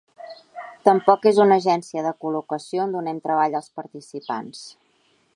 Tampoc 0.87 1.25
és 1.31 1.41
una 1.43 1.57
agència 1.63 2.05
de 2.05 2.13
col·locació 2.25 2.81
on 2.85 2.95
donem 2.97 3.19
treball 3.27 3.57
als 3.59 3.69
participants. 3.81 4.63